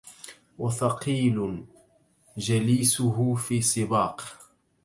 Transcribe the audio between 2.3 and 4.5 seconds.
جليسه في سباق